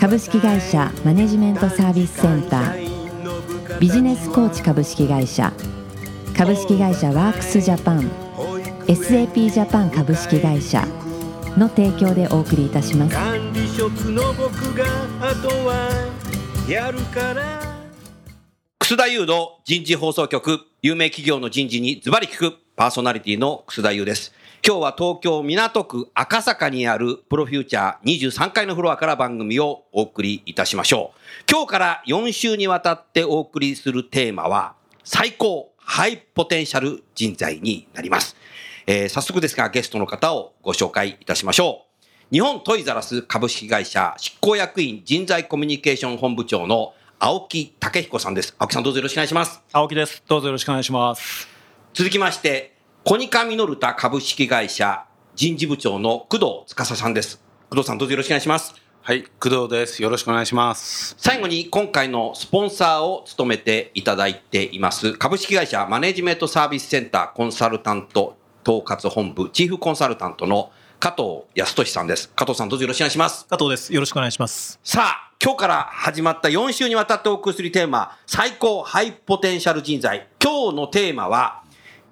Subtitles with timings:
[0.00, 3.78] 株式会社マネジメントサービスセンター。
[3.78, 5.52] ビジネスコーチ株式会社。
[6.34, 8.10] 株式会社ワークスジャパン。
[8.86, 10.86] SAP ジャパン株式会社。
[11.58, 13.14] の提供でお送りいたします。
[13.14, 14.86] 管理職の僕が
[15.20, 15.90] あとは
[16.66, 17.60] やるから。
[18.78, 22.56] 楠田優の人事放送局、有名企業の人事にズバリ聞く。
[22.74, 24.32] パーソナリティの楠田優です。
[24.62, 31.20] 今日は東京港区赤坂にあるプロフューチャー23階のフロアから番組をお送りいたしましょう。
[31.50, 38.36] 今日から4週にわたってお送りするテーマは最高ハイポテンシャル人材になります。
[38.86, 41.86] えー早速ですがゲストの方をご紹介いたしましょ
[42.30, 42.34] う。
[42.34, 48.54] 日本トイザラス株式会社執行役員人材コミュニケーション本部長の青木武彦さんです。
[48.58, 49.62] 青木さんどうぞよろしくお願いします。
[49.72, 50.22] 青木です。
[50.28, 51.48] どうぞよろしくお願いします。
[51.94, 57.42] 続きまして、コニカミノルタ株式会社人事部長の工藤司さんです。
[57.70, 58.74] 工藤さんどうぞよろしくお願いします。
[59.00, 60.02] はい、工藤です。
[60.02, 61.14] よろしくお願いします。
[61.18, 68.36] 最後に今回のスポンサーを務めていただいています株式会社マネジメントサービスセンターコンサルタント
[68.68, 72.28] 統括本部チーフコンサルタントの加藤康俊さんです。
[72.36, 73.46] 加藤さんどうぞよろしくお願いします。
[73.46, 73.94] 加藤です。
[73.94, 74.78] よろしくお願いします。
[74.84, 80.28] さあ、今日から始まった4週にわたってお送りするテーマ、最高ハイポテンシャル人材。
[80.38, 81.62] 今日のテーマは、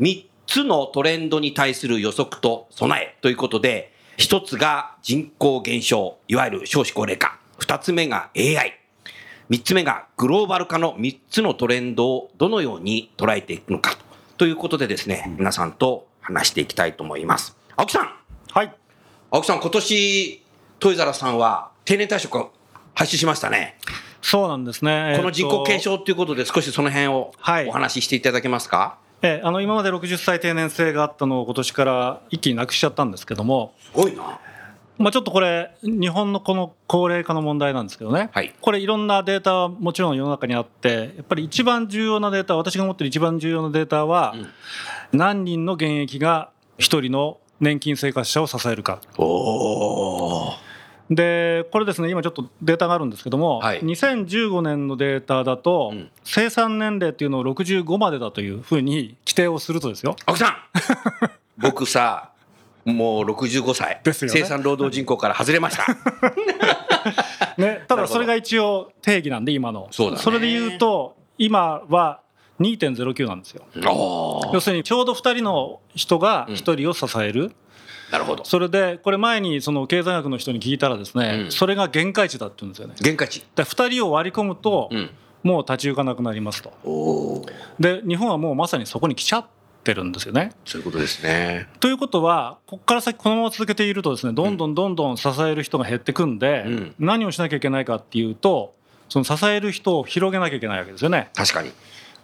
[0.00, 7.38] 3つのトレンドに対する予測と備えということで、1つが人口減少、いわゆる少子高齢化。
[7.60, 8.80] 2つ目が AI。
[9.50, 13.98] 3つ目がグローバル化の3つのトレンドをどのように捉えていくのか
[14.38, 17.54] ということでですね、皆さんと話していきたいと思います。
[17.76, 18.10] 青木さん
[18.50, 18.74] はい。
[19.30, 20.42] 青木さん、今年、
[20.78, 22.52] トイザラさんは定年退職を
[22.94, 23.76] 廃止しましたね。
[24.22, 25.14] そうなんですね。
[25.18, 25.96] この人口減少。
[25.96, 28.96] 少ということで、少しその辺をはいお話ししていただけますか？
[29.22, 34.38] ええあの今まで60歳定年制があったのを今年から一気になくしちゃったんですけども、すごいな。
[34.98, 38.30] まあちょっとこれ日本のこの高齢化の問題なんですけどね。
[38.32, 44.34] はいこれいろんなデータはもちろん世の中にあって、やっぱり一番重要なデータ、私が持ってる一番重要なデータは、
[45.12, 49.00] 何人の現役が一人の年金生活者を支えるか。
[51.10, 53.80] でこれですね今ちょっとデータがあるんですけども、はい。
[53.80, 56.10] 2015年のデータだと、うん。
[56.24, 60.16] 生産年齢っていうのを65までだというふうに規定をするとですよ。
[60.26, 60.56] 青木さん。
[61.56, 62.30] 僕さ、
[62.84, 64.00] もう65歳。
[64.04, 64.40] ですよね。
[64.40, 65.86] 生産労働人口から外れました。
[67.56, 69.88] ね、ただそれが一応定義なんで今の。
[69.90, 70.22] そうだね。
[70.30, 72.20] れで言うと今は
[72.60, 73.64] 2.09なんですよ。
[74.52, 77.52] 要するにちょうど2人の人が1人を支える、
[78.10, 78.44] なるほど。
[78.44, 83.44] それでこれ前にその経済学の人に聞いたらですね、うんそれが限界値だって言うんですよね限界値。
[83.54, 85.10] で2人を割り込むと、うん。
[85.44, 87.46] もう立ち行かなくなりますとおお。
[87.78, 89.46] で日本はもうまさにそこに来ちゃっ
[89.84, 90.50] てるんですよね。
[90.64, 91.68] そういうことですね。
[91.78, 98.74] ということはここから先このまま続けているとですねどんどんどんどん支える人が減ってくんで、うん何をしなきゃいけないかっていうと
[99.08, 101.30] その支える人を広げなきゃいけないわけですよね。
[101.34, 101.70] 確かに。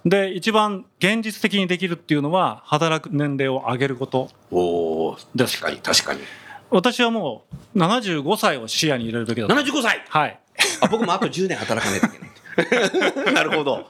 [0.04, 6.20] で一番現実的にできるっていうのは働く年齢を上げることお確かに、確かに。
[6.70, 7.44] 私はも
[7.74, 10.04] う75歳を視野に入れるべきだと75歳？
[10.08, 10.40] はい
[10.80, 13.34] あ、僕もあと10年働かないといけない。
[13.34, 13.88] なるほど。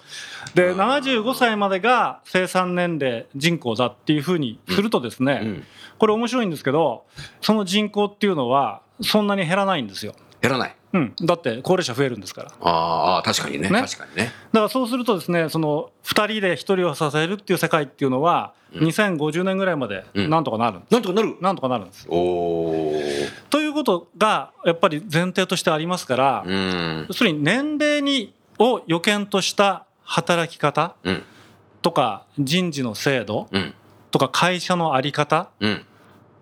[0.54, 5.64] で75歳までが生産年齢人口だっていうふうにするとですね、うん。
[5.98, 7.04] これ面白いんですけど
[7.40, 10.14] その人口っていうのはそんなに減らないんですよ。
[10.40, 10.76] やらない。
[10.94, 13.68] うん、だって高齢者増えるんですからだかああ、確かにね。
[13.68, 14.30] ね確かにね。
[14.52, 21.36] らそうするとですねその2人で1人を支えるっていう世界っていうのはうん2050年ぐらいまでうんなんとかなる、なんとかなる？
[21.40, 22.06] なんとかなるんです。
[22.08, 23.02] おお。
[23.50, 27.06] ということがやっぱり前提としてありますから、うん。
[27.08, 31.22] 要するに年齢にを予見とした働き方うん。
[31.82, 33.74] とか人事の制度うん。
[34.12, 35.84] とか会社の在り方うん。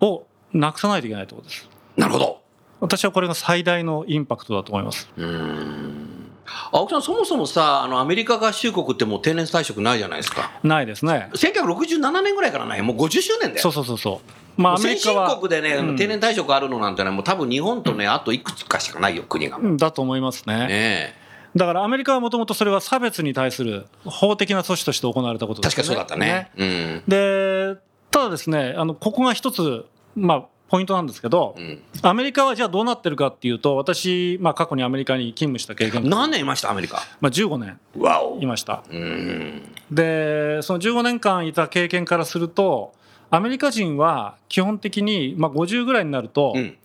[0.01, 1.69] をなくさないといけないということです。
[1.97, 2.42] なるほど。
[2.83, 5.09] 私はこれが最大のインパクトだと思います。
[5.17, 6.31] うん。
[6.73, 10.51] 青木さん、そもそもさ、あの、アメリカ合衆国ってもう定年退職ないじゃないですか。
[10.65, 11.31] ないですね。
[11.33, 12.83] 1967年ぐらいからない。
[12.83, 13.59] もう50周年だよ。
[13.61, 14.61] そうそうそうそう。
[14.61, 19.59] まあアメリ先進国でね、うん定年退職あるのなんてね、もう多分日本とね、あといくつかしかないよ、国が。
[19.59, 20.67] うんだと思いますね。
[20.67, 21.15] ね
[21.55, 26.51] だからアメリカはもともとそれは差別に対する法的な措置として行われたことです、確かにそうだったね。
[26.57, 27.03] うん。
[27.07, 27.77] で
[28.11, 29.87] ただですねあのここが一つ、
[30.17, 31.83] まあ、ポイントなんですけど、うん。
[32.01, 37.03] アメリカはじゃあどうなってるかっていうと私、まあ、過去にアメリカに勤務した経験が、何年いましたアメリカ？
[37.21, 37.79] まあ、15年
[38.41, 38.83] いました。
[38.91, 39.63] うん。
[39.91, 42.95] でその15年間いた経験からすると
[43.29, 46.79] アメリカ人は基本的に、まあ、50ぐらいになると、うん。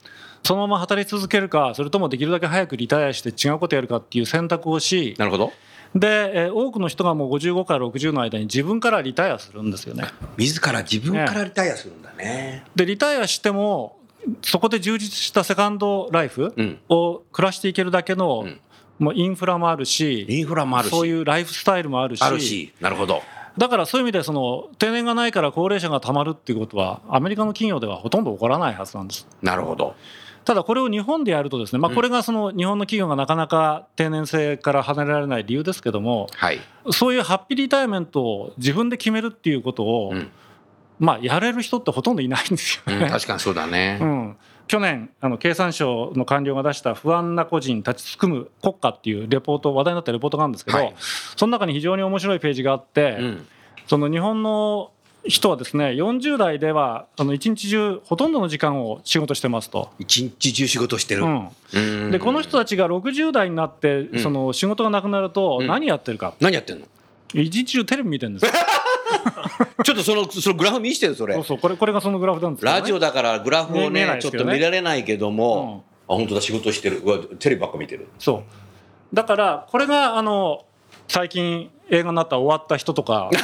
[0.44, 5.54] そのまま働き続けるかそれともできるだけ早くリタイアして違うことやるかっていう選択をしなるほど
[6.00, 10.06] で、えー多くの人がもう55から60の間に自分からリタイアするんですよね。
[10.38, 12.64] 自ら自分からリタイアするんだね。
[12.76, 13.98] でリタイアしても
[14.42, 16.80] そこで充実したセカンドライフうん。
[16.90, 18.60] を暮らしていけるだけの、うん。
[19.00, 20.92] もうインフラもあるしインフラもあるし。
[20.92, 22.22] そういうライフスタイルもあるし。
[22.24, 23.22] あるしなるほど。
[23.58, 29.28] だからそういう意味でその定年がないから高齢者がたまるっていうことはアメリカの企業ではほとんど起こらないはずなんです。
[29.42, 29.96] なるほど
[30.48, 36.62] ただこれを日本でやるとですね、まあ、これがその日本の企業がなかなか定年制から離れられない理由ですけどもはい。
[36.90, 40.32] そういうハッピーリタイアメントを自分で決めるっていうことを、うん。
[41.00, 43.04] まあやれる人ってほとんどいないんですよね。
[43.04, 44.00] うん確かにそうだね。
[44.02, 50.96] うん、去年あの経産省の官僚が出した「不安な個人立ちすくむ国家」っていうレポート話題になったレポートがあるんですけど、はい。
[50.98, 53.48] その中に非常に面白いページがあって、うん。
[53.86, 54.92] その日本の
[55.28, 59.90] 人はですね40代ではあの一日中ほとんどの時間を仕事してますと。
[60.00, 61.24] 一日中仕事してる。
[61.24, 62.12] うん、うん。
[62.12, 64.20] でこの人たちが60代になってん。
[64.20, 65.68] その仕事がなくなるとうん。
[65.68, 66.86] 何やってるか、何やってんの？
[67.34, 68.52] 一日中テレビ見てるんですよ。
[69.84, 71.34] ちょっとそのそのグラフ見してよそれ。
[71.36, 72.72] そうそうこれこれがそのグラフなんですね。
[72.72, 74.22] ラジオだからグラフをね見えないね。
[74.22, 77.00] ちょっと見られないけどもあ本当だ仕事してる。
[77.00, 78.08] うわテレビばっか見てる。
[78.20, 78.44] そ
[79.12, 79.16] う。
[79.16, 80.66] だからこれがあの
[81.08, 83.30] 最近映画になった終わった人とか。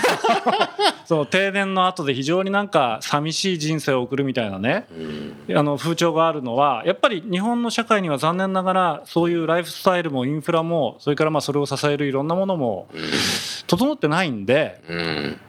[1.05, 4.87] その停電の後で非常になんか寂しい人生を送るみたいなね。
[5.53, 12.87] あの風潮があるのはやっぱり日本の社会には残念ながらそういうライフスタイルもインフラもそれからまあそれを支えるいろんなものも
[13.67, 15.39] 整ってないんでうん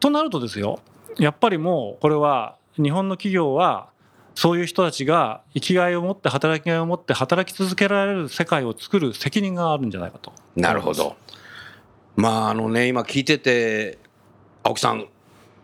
[0.00, 0.80] となるとですよ
[1.18, 3.88] やっぱりもうこれは日本の企業は
[4.34, 10.32] そういう人たちが生きがいを持って働きがいを持って働き続けられる世界を作る責任があるんじゃないかと。
[10.54, 11.16] なるほど
[12.18, 13.98] まああのね今聞いてて
[14.64, 15.06] 青木さん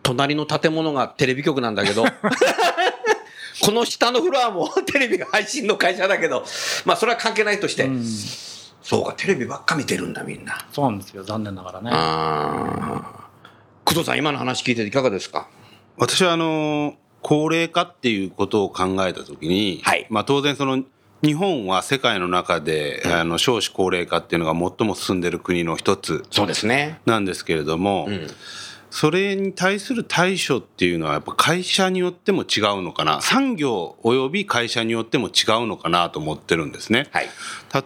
[0.03, 2.05] 隣の建物がテレビ局なんだけど
[3.61, 6.45] この下のフロアも テレビが配信の会社だけど
[6.85, 8.05] まあそれは関係ないとして、うん。
[8.81, 10.65] そうかテレビばっか見てるんだみんな。
[10.71, 11.89] そうなんですよ残念ながらね。
[11.91, 13.29] ああ
[13.83, 15.47] 工藤さん今の話聞いてていかがですか？
[15.97, 20.05] 私はあの高齢化っていうことを考えた時に、はい。
[20.09, 20.83] まあ、当然その
[21.25, 26.99] 日本は世界の中で、あの少子高齢化っていうのが最も進んでる国の一つそうですね。
[27.05, 28.27] なんですけれども、うん。
[28.91, 33.19] それに対する対処っていうのはやっぱ会社によっても違うのかな？
[33.19, 37.09] 産業および会社によっても違うのかなと思ってるんですね。
[37.11, 37.27] はい。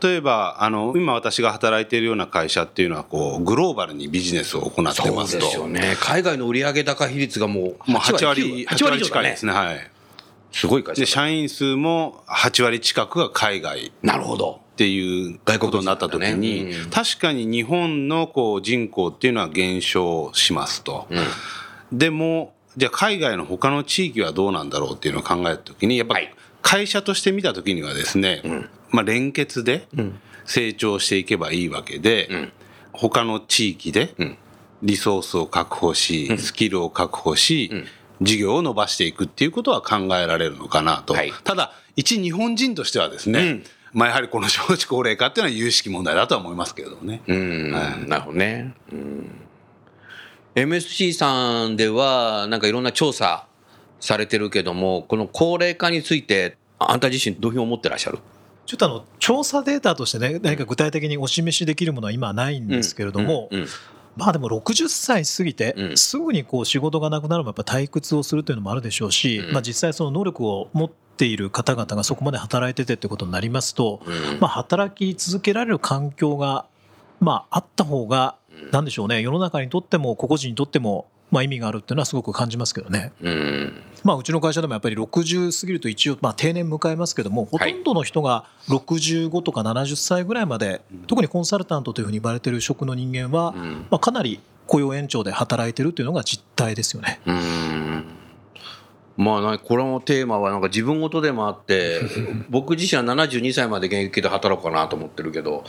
[0.04, 5.46] 例えばあの今私が働いているような会社っていうのはこうグローバルにビジネスを行ってそうますと。
[5.46, 5.96] ですよね。
[6.00, 9.58] 海外の売上高比率がもうもう8割9 8割近いですねね。
[9.58, 9.92] はい
[10.52, 14.62] すごい会社で社員数も8割近くが海外っなるほど。
[14.76, 16.90] ていうことになった時外国に、ねうん。
[16.90, 21.08] 確かに日本のこう人口っていうのは減少しますと、
[21.92, 26.16] でもじゃあ海外の他の地域はどうなんだろうっていうのを考えた時にやっぱ
[26.62, 28.42] 会社として見た時にはですね、
[28.90, 29.88] まあ、連結で
[30.46, 32.52] 成長していけばいいわけで、ん。
[32.94, 34.38] 他の地域でん。
[34.82, 37.70] リソースを確保し、スキルを確保し、
[38.22, 41.14] 事業を伸ばしていくっていうことは考えられるのかなと。
[41.14, 41.32] はい。
[41.44, 47.22] ただ、一日本人としてはですね、まあやはりこの少子高齢化っていうのは有識問題だとは思いますけれどもね。
[47.28, 48.10] うん、はい。
[48.10, 48.74] なるほどね。
[48.92, 49.32] うん、
[50.56, 53.48] MSC さんでは、なんかいろんな調査
[54.00, 58.20] されてるけども、この高齢化について、あんた自身どういうふうに思ってらっしゃる？
[58.66, 63.68] ちょっとあの調査データとしてね何か具体的にお示しできるものは今はないんですけれども、うんうん
[64.20, 65.98] まあでも60歳過ぎてうん。
[65.98, 69.54] すぐにこう仕事がなくなるもやっぱ退屈をするというのもあるでしょうし、うん。
[69.54, 74.40] まあ、実際その能力を持っている方々がそこまで働いててってことになりますと、うん。
[74.40, 76.66] まあ、働き続けられる環境が
[77.20, 78.36] まああった方が
[78.72, 79.22] なんでしょうね。
[79.22, 83.12] 世の中にとっても個々人にとってもまあ意味があるっていうのはすごく感じますけどね。
[83.22, 97.20] うんまあ、うちの会社でもやっぱり60過ぎると一応、まあ、定年迎えますけども、ほとんどの人が65とか70歳ぐらいまで、特にコンサルタントというふうに言われている職の人間は、んまあ、かなり雇用延長で働いてるというのが実態ですよね。
[97.26, 98.06] うん
[99.18, 102.00] まあなこれのテーマはなんか自分事でもあって
[102.50, 105.66] 僕自身は72歳まで現役で働こうかなと思ってるけど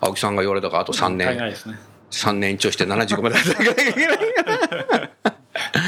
[0.00, 1.76] 青木さんが言われたからあと3足り年ないですね。
[2.10, 4.18] 3年延長して75まで働かなきゃいけない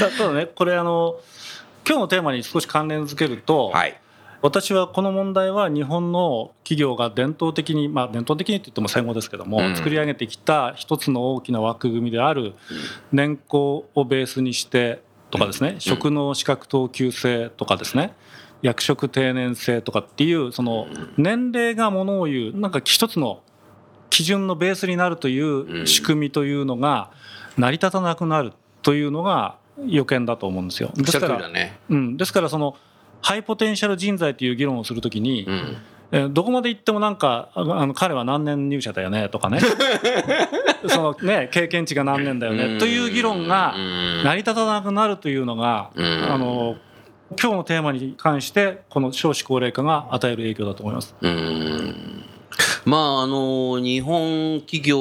[0.01, 1.21] たただねこれあの
[1.87, 4.01] 今日のテーマに少し関連づけると、はい。
[4.43, 9.77] 私はこの問題は日本の企業が伝統的にまあ伝統的にって言っても戦後ですけども、うん。
[9.77, 12.55] 作り上げてきた一つの大きな枠組みである
[13.13, 18.15] 年功をベースにしてとかですね、職能資格等級制とかですね
[18.63, 23.43] 役職定年制とかっていうその年齢がものを言うなんか一つの
[24.11, 27.11] 基準のベースになるという仕組みというのが
[27.57, 30.91] 成り立たなくなるというのが予見だと思うんですよ。
[30.95, 31.79] ですからね。
[31.89, 32.77] うん、ですからその
[33.21, 35.77] ハイポテンシャル人材という議論をするときに、うん。
[36.13, 39.59] えーどこまで行ってもなんかああの彼は何年入社だよねとかね
[40.87, 46.77] そのね経験値が何年だよねという議論がうん成り立たなくなるというのが、うんあの
[47.31, 51.17] 今日のテーマに関してこの少子高齢化が与える影響だと思います。
[52.87, 54.97] まああの日本企業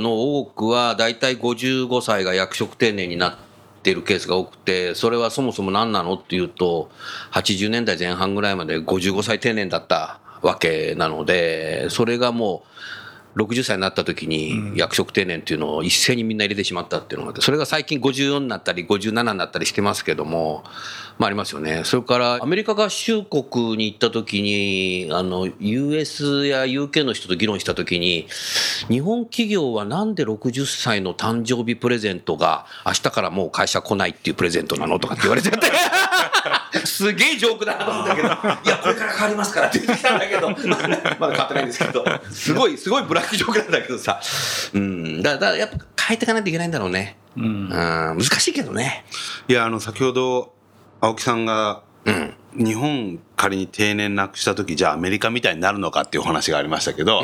[0.00, 3.36] の多くは大体55歳が役職定年になっ
[3.82, 6.90] ているケースが多くてそれはそもそも何なのっていうと
[7.32, 12.99] 80年代前半ぐらいまで55歳定年だったわけなのでそれがもう
[13.36, 20.64] 60歳になった時に役職定年っていうのを一斉にみんな入れてしまったっていうのがそれが最近54になったり57になったりしてますけども
[21.18, 21.82] まあありますよね。
[21.84, 28.26] それからアメリカ合衆国に行った時にあの US や UK の人と議論した時に
[28.88, 35.66] 日本企業はなんで60歳の誕生日プレゼントが明日からもう会社来ないっていうプレゼントなのとかって言われちゃって
[37.00, 38.30] すげえジョークだなと思ったけど い
[38.68, 40.50] やこれから変わりますからって言ってきたんだけど。
[41.18, 42.04] まだ変わってないんですけど。
[42.30, 44.20] すごいすごいブラックジョークなんだけどさ。
[44.74, 45.76] うんだだからやっぱ
[46.08, 47.16] 変えていかないといけないんだろうね。
[47.38, 47.44] うん。
[47.44, 49.06] うん難しいけどね。
[49.48, 50.52] いやあの先ほど
[51.00, 52.34] 青木さんがうん。
[52.52, 57.22] 日本仮に定年なくした時じゃあアメリカみたいになるのかっていうお話がありましたけど、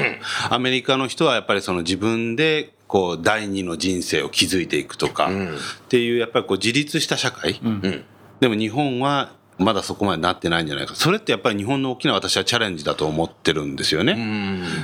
[0.50, 5.48] アメリカの人はやっぱりその自分でこう第二の人生を築いていくとか、ん。
[5.48, 8.04] っていうやっぱりこう自立した社会、うん。
[8.38, 10.94] でも日本はまだそこまでなってないんじゃないか。
[10.94, 14.12] それってやっぱり日本の大きな私はチャレンジだと思ってるんですよね。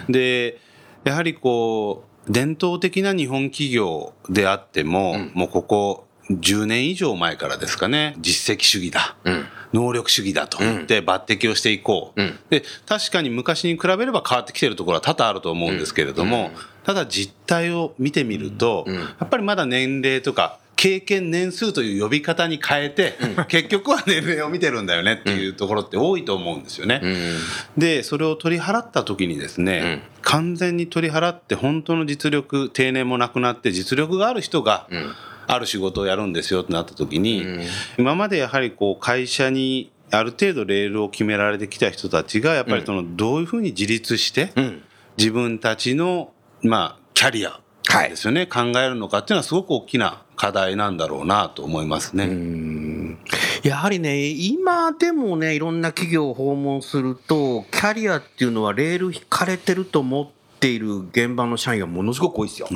[0.08, 0.12] うん。
[0.12, 0.58] で
[1.04, 9.44] やはりこう伝統的な日本企業であっても、もうここ10年以上前からですかね実績主義だ、うん。
[9.72, 12.38] 能力主義だと言って抜擢をしていこう、うん。
[12.48, 16.50] で確かに昔に比べれば変わってきてるところは多々あると思うんですけれども、
[16.84, 18.94] ただ実態を見てみると、ん。
[18.94, 23.14] やっぱりまだ年齢とか経験年数という呼び方に変えて、
[23.46, 27.00] 結局は年齢を見てるんだよねっていうところって多いと思うんですよね。
[27.00, 27.38] うん。
[27.78, 35.14] でそれを取り払った時にですね、完全に取り払って本当の実力定年もなくなって実力がある人がん。
[35.46, 37.60] ある仕事をやるんですよってなった時に、ん。
[37.96, 44.82] 今までやはりこう会社にある程度レールを決められてきた人たちがやっぱりそのどういうふうに自立してうん。
[45.16, 47.61] 自分たちのまあキャリアはい
[48.10, 53.16] ですよね、考えるのかっていうのはすごく大きな課題なんだろうなと思いますね。
[53.62, 62.68] やはりね、今でもね、いろんな企業を訪問すると、キャリアっていうのはレール引かれてると思っている現場の社員がものすごく多いですよ。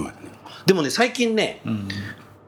[0.67, 1.63] でもね、最近ね、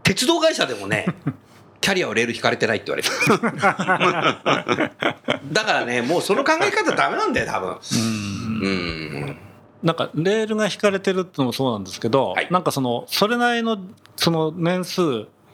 [0.03, 1.07] 鉄道会社でもね、
[1.81, 4.91] キャリアはレール引かれてないって言われてる。
[5.53, 7.77] だからね、もうその考え方ダメなんだよ、多分。
[8.61, 9.37] うん。
[9.83, 13.79] なんかレールが引かれてるってのもそうなんですけど、はいなんかそのそれなりの
[14.17, 15.03] その年数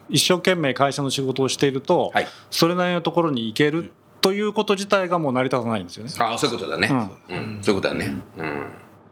[0.09, 3.91] 一生懸命会社の仕事をしていると、はいそれなりのところに行ける
[4.21, 6.11] ということ自体がもう成り立たないんですよね。
[6.17, 6.89] ああ、そういうことだね。
[7.29, 8.15] うん、そういうことだね。
[8.37, 8.65] うん。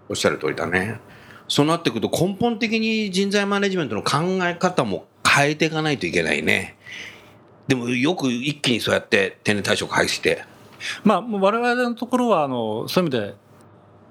[0.09, 0.99] おっしゃる通りだね。
[1.47, 6.77] そうなってくると根本的に人材マネジメントの考え方も変えていかないといけないね。
[7.67, 10.45] でもよく一気にそうやって定年退職廃止して。
[11.03, 13.35] まあ我々のところはあのそういう意味で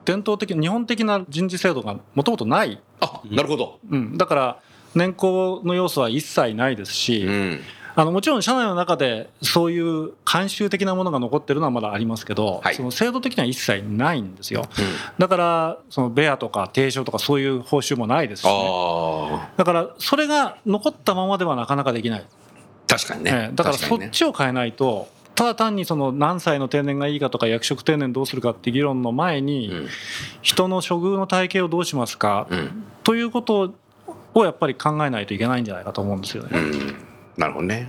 [0.04, 3.78] 伝統的日本的な人事制度がもともとない、あ、なるほど。
[3.90, 4.58] うん、だから
[4.94, 7.60] 年功の要素は一切ないですし、うん。
[7.94, 12.74] あのもちろん社内の中でそういう慣習的なものが残ってるのはまだありますけど、はい。
[12.74, 14.64] その制度的には一切ないんですよ。
[15.18, 22.24] だからそのベアとか定賞とかそういう報酬もないですし、ね、あだからそれが残ったままではなかなかできない、あ、
[22.86, 23.30] 確かにね。
[23.30, 23.54] ええ。
[23.54, 29.88] だからそっちを変えないとただ単にその何歳の定年がいいかとか役職定年どうするかっていう議論の前に、うん
[30.42, 32.84] 人の処遇の体系をどうしますか、うん。
[33.04, 33.72] ということ
[34.34, 36.50] をやっぱり考えないといけないんじゃないかと思うんですよね。
[36.52, 36.96] うん。
[37.36, 37.88] なるほどね。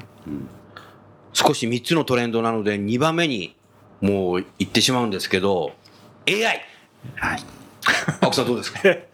[1.34, 3.56] 少し3つのトレンドなので2番目に
[4.02, 5.74] もう行ってしまうんですけど、
[6.28, 6.44] AI。
[7.16, 7.44] はい
[8.22, 8.80] 青木さんどうですか？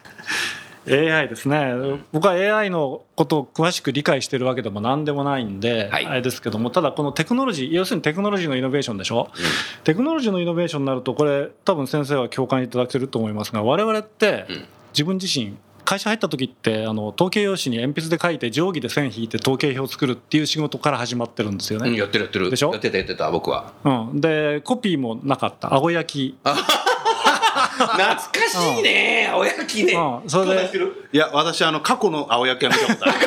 [0.90, 1.74] AI ですね、
[2.12, 6.06] 僕は AI のことを詳しく理解してるわけでも何でもないんで、はい。
[6.06, 9.30] あれですけどもただこのテクノロジー要するにテクノロジーのイノベーションでしょ、
[9.84, 14.66] テクノロジーのイノベーションになるとこれ多分先生は共感いただけると思いますが我々ってうん。
[14.94, 15.56] 自分自身
[15.86, 21.98] 会社入った時ってあの統計用紙に鉛筆で書いて定規で線引いて統計表を作るっていう仕事から始まってるんですようん、ね。
[21.98, 22.50] やってるやってる。
[22.52, 22.72] でしょ？
[22.72, 23.74] やってたやってた、僕は。
[23.84, 25.74] うん、でコピーもなかった。
[25.74, 26.38] 青焼き、
[27.88, 29.94] 懐かしいね、青焼きね。
[29.94, 30.70] うん、それで。
[31.12, 33.18] いや私あの過去の青焼きは見たことある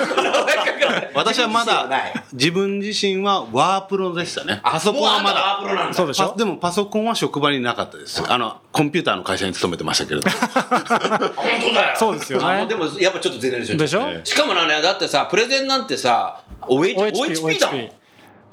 [1.15, 1.89] 私はまだ
[2.33, 4.61] 自分自身はワープロでしたね。
[4.63, 5.41] パソコンはまだ。
[5.41, 5.95] ワープロなんだ。
[5.95, 6.31] そうでしょ？
[6.31, 8.23] パでもパソコンは職場になかったです。
[8.27, 8.39] あ。
[8.39, 11.97] のコンピューターの会社に勤めてましたけれど 本当だよ。
[11.97, 12.67] そうですよね。
[12.67, 14.09] でもやっぱちょっとゼネレーションでしょ？
[14.25, 17.91] しかもねだってさプレゼンなんてさ OH OHP だもん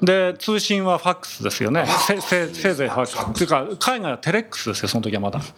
[0.02, 1.84] で通信はファックスですよね。
[1.86, 3.30] せせせいぜいファックス。
[3.30, 5.40] っていうか海外はテレックスですよその時はまだ。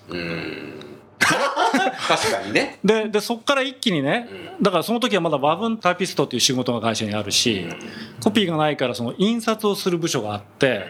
[2.08, 2.78] 確かにね。
[2.84, 4.28] ででそこから一気にね
[4.60, 7.66] だからその時はまだ和文タイピストっていう仕事が会社にあるし
[8.22, 10.86] コピーがないからその印刷をする部署があって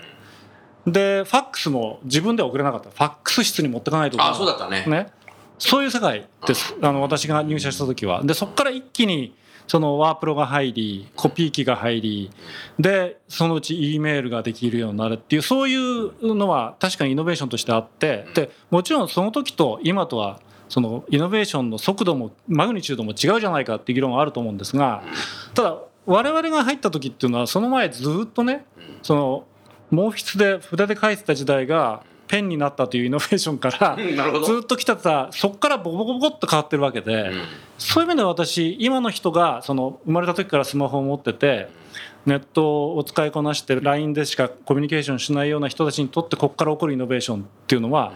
[0.86, 2.90] でファックスも自分では送れなかった。
[2.90, 4.84] ファックス室に持ってかないとあそうだったね。
[4.86, 5.08] ね。
[5.58, 6.74] そういう世界です。
[6.82, 8.22] あの私が入社した時は。
[8.24, 9.36] でそこから一気に
[9.72, 12.30] そのワープロが入りコピー機が入り
[12.78, 25.02] でそのうち E メールができるようになるっていうそういうのは確かにイノベーションとしてあってでもちろんその時と今とはそのイノベーションの速度もマグニチュードも違うじゃないかっていう議論はあると思うんですが
[25.54, 28.66] ただ我々が入った時っていうのはその前ずっとね
[29.02, 29.46] その
[29.90, 33.98] 毛筆で筆で書いてた時代がペンになったというイノベーションから
[34.42, 37.30] ずっと来てたそこからボコボコボコっと変わってるわけで、
[37.76, 41.68] そういう意味で私今の人がその生まれた時からスマホを持ってて
[42.24, 48.14] ネットを使いこなして LINE でしかコミュニケーションしないような人たちにとってここから起こるイノベーションっていうのは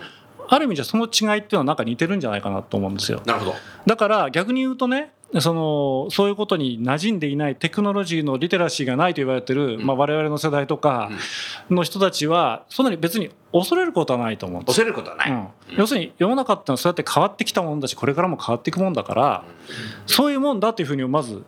[0.49, 3.21] ある意味じゃその違いっていうのはなんか似てるんじゃないかなと思うんですよ。
[3.27, 3.55] なるほど。
[3.85, 11.11] だから逆に言うとねそのそういうことに馴染んでいないテクノロジーのリテラシーがないと言われてる、まあ、我々の世代とか
[11.69, 18.93] の人たちはそんなに別に恐れることはないと思うんです恐れることはない、うん、要するに世の中ってのはそうやって変わってきたもんだしこれからも変わっていくもん。
[18.93, 19.45] だから
[20.07, 21.45] そういうもんだというふうにまず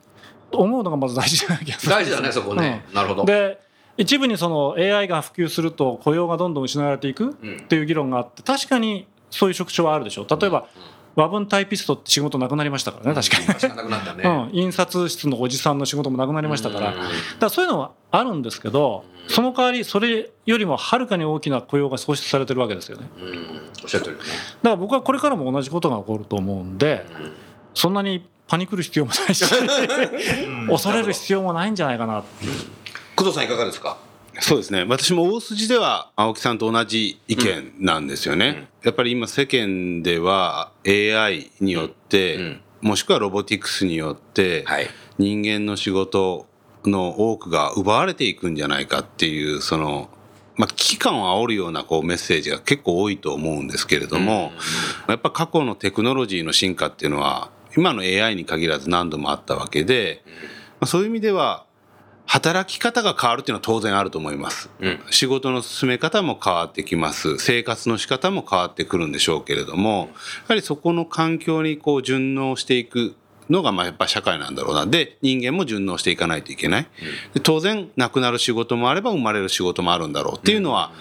[0.53, 1.87] 思うのがまず大事な気がす。
[1.87, 3.25] る大事だねそこね、なるほど。
[3.25, 3.61] で
[3.97, 7.35] 一部にその AI が普及すると雇用がどんどん失われていくっ
[7.67, 10.23] ていう議論があって確かにそういう職種はあるでしょ。
[10.23, 10.69] う例えば
[11.21, 14.19] 和文タイピストって仕事なくなりましたからね確かに。
[14.19, 14.23] ね、
[14.53, 17.01] うん、印刷室のおじさんの仕事もなくなりましたからだか
[17.41, 23.09] らそういうのはあるんですけどその代わりそれよりもはるかに大きな雇用が創出されてるわけですよね。
[23.19, 23.61] うん。
[23.83, 24.29] おっしゃる通りだか
[24.63, 27.05] ら僕はこれからも同じことが起こると思うんで
[27.75, 29.45] そんなにパニクる必要もないし
[30.71, 32.47] 恐れる必要もないんじゃないかなって。
[32.47, 32.53] いう
[33.17, 33.97] 工藤さんいかがですか？
[34.41, 34.85] そうですね。
[34.85, 42.61] 私も大筋では青木さんと同じ意見なんですよね、やっぱり今世間では AI によって、うん。
[42.81, 44.89] もしくはロボティクスによって、はい。
[45.19, 46.47] 人間の仕事
[46.85, 50.09] の多くが奪われていくんじゃないかっていうその、
[50.57, 54.53] まあ、危機感を煽るようなこうメッセージが結構多いと思うんですけれども、
[55.09, 60.23] やっぱ過去のテクノロジーの進化っていうのは今の AI に限らず何度もあったわけで、
[60.81, 61.67] まあ、そういう意味では
[62.29, 65.01] 働き方が変わるっていうのは当然あると思います、うん。
[65.11, 67.39] 仕事の進め方も変わってきます。
[67.39, 70.11] 生活の仕方も変わってくるんでしょうけれども
[70.43, 73.17] やはりそこの環境にこう順応していく
[73.49, 74.85] のがまあやっぱ社会なんだろうな。
[74.85, 76.87] で人間も順応していかないといけない。
[77.33, 80.93] で当然なくなる仕事もあれば生まれる仕事もあるんだろうっていうのは、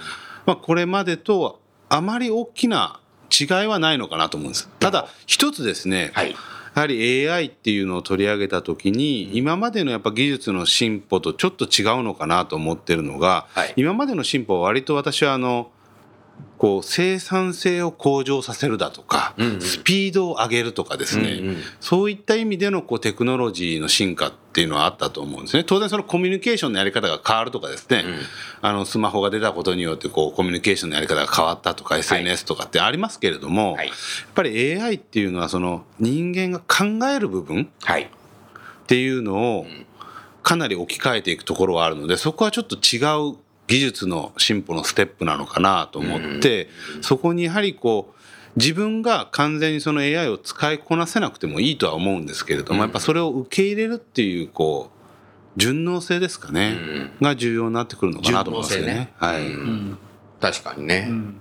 [0.45, 1.59] まあ、これまでと
[1.89, 3.01] あまり大きな
[3.37, 4.69] 違いはないのかなと思うんです。
[4.79, 6.33] ただ一つですね、はい
[6.77, 13.73] やはり AI っていうのを取り上げた時に今までのやっぱ技術の進歩とちょっと違うのかなと思ってるのが、はい。
[13.77, 15.71] 今までの進歩は割と私はあの
[16.57, 19.61] こう生産性を向上させるだとか、うんうん。
[19.61, 21.57] スピードを上げるとかですね、うんうん。
[21.79, 25.63] そういった意味でのこうテクノロジーの進化っていうのはあったと思うんですね。
[25.63, 28.03] 当然そのコミュニケーションのやり方が変わるとかですね、
[28.61, 33.87] あのスマホが出たことによってこうコミュニケーションのやり方が変わったとか SNS とかってありますけれども、はい。
[33.87, 33.95] やっ
[34.33, 38.03] ぱり AI っていうのはその人間が考える部分はい。
[38.03, 38.09] っ
[38.87, 39.67] ていうのを
[40.43, 42.99] かなり置き換えていくところはあるのでそこはちょっと違
[43.33, 43.35] う
[43.67, 46.69] 技術の進歩のステップなのかなと思って
[47.01, 48.17] そこにやはりこう
[48.57, 56.77] 自分が完全にその AI を使いこなせなくてもいいとは思うんですけれどもやっぱそれを受け入れるっていうこう順応性ですかね
[57.21, 59.11] が重要になってくるのかなと思いますよね。
[59.17, 59.47] はい。
[59.47, 59.97] うん。
[60.39, 61.39] 確かにね、ん。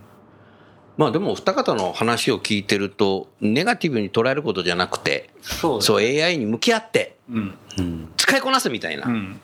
[0.97, 7.17] まあでもお二方の話を聞いてるとネガティブに捉えることじゃなくてそうそう AI に向き合って
[8.17, 9.41] 使いこなすみたいな、うん、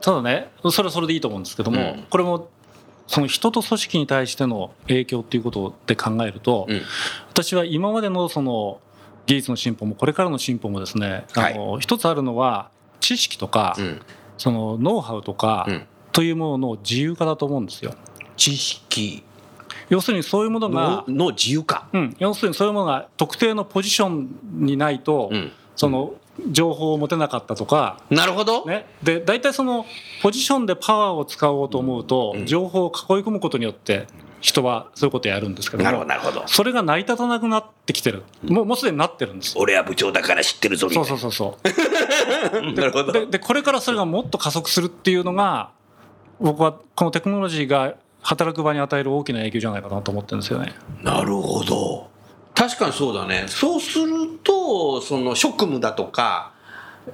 [0.00, 2.06] ただねそれはそれでいいと思うんですけども、うん。
[2.08, 2.48] これも
[3.06, 6.82] その人と組織に対しての影響っていうことで考えると、うん。
[7.30, 8.80] 私は今までのその
[9.26, 14.00] 技術の進歩もこれからの進歩もですね、あの一つあるのは知識とか、うん。
[14.36, 15.86] そのノウハウとか、うん。
[16.12, 17.94] というものの自由化だと思うんですよ。
[18.36, 19.22] 知識。
[19.90, 25.52] 要するにそういうものがの、の自由化、うん、要するにそういうものが特定のポジションにないと、うん。
[25.76, 26.14] その
[26.50, 29.86] 情報を持てなかったとか、なるほど、ね、で大体その
[30.22, 32.46] ポジションでパワーを使おうと思うと、うん。
[32.46, 32.92] 情報を囲い
[33.22, 34.06] 込むことによって
[34.40, 36.42] 人はそういうことやるんですけどなるほもどなるほど。
[36.46, 38.24] それが成り立たなくなってきてる。
[38.42, 39.54] もうもうすでになってるんです。
[39.56, 41.08] 俺は部長だから知ってるぞみたいうな。
[41.08, 42.72] そそうそうそう。
[42.72, 43.12] なるほど。
[43.12, 45.70] ででこれからそれがもっと加速するっていうのが
[46.40, 50.74] 僕はこのテクノロジーが働く場に与える大きな影響じゃないかなと思ってるんですよね。
[51.02, 52.13] なるほど
[52.54, 53.46] 確かにそうだね。
[53.48, 56.52] そうするとその職務だとか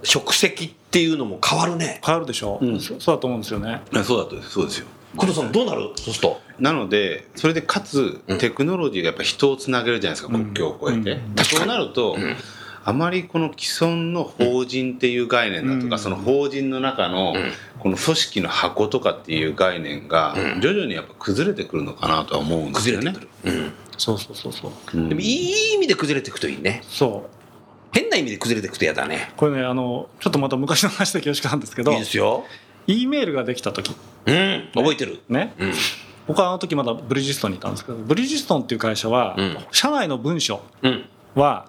[0.03, 2.01] 職責っていうのも変わるね。
[2.05, 3.81] 変わるでしょ、うそそうだと思うんですよね。
[4.05, 4.87] そうだとそうですよ。
[5.17, 5.91] 工藤さんどうなる？
[5.97, 6.41] そうすると。
[6.61, 12.17] なのでそれでかつテクノロジーがやっぱ人をつなげるじゃないですか、国境を越えて、うそうなると、
[12.85, 15.99] あまりこの既存の法人っていう概念だとか、うん。
[15.99, 17.35] その法人の中の
[17.79, 23.13] この組織の箱とかっていう概念が徐々にやっぱ崩れてくるのかなとは思うんですよね。
[23.13, 23.49] 崩れてく。
[23.49, 23.73] る、うん。
[23.99, 24.73] そうそうそうそう。
[24.95, 25.09] うん。
[25.09, 26.83] でもいい意味で崩れていくといいね。
[26.89, 27.41] そう。
[27.93, 29.33] 変な意味で崩れていくと嫌だね。
[29.37, 32.45] これねあのちょっとまた昔の話で恐縮なんですけどいいですよ。
[32.87, 33.95] E メールができた時。
[34.27, 34.69] うん。
[34.75, 35.21] 覚えてる。
[35.29, 35.73] ね、うん。
[36.27, 39.59] 僕はあの時まだブリヂストンにいたんですけどブリヂストンっていう会社は、うん。
[39.73, 41.05] 社内の文書うん。
[41.35, 41.67] は、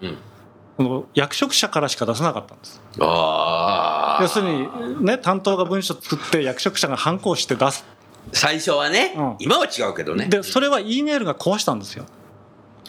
[0.82, 2.82] うんこの役職者からしか出せなかったんです。
[2.98, 7.86] 要するにね担当が文書作って役職者が反抗して出す。
[8.34, 9.36] 最初はね、うん。
[9.40, 10.28] 今は違うけどね。
[10.28, 12.06] でそれは E メールが壊したんですよ。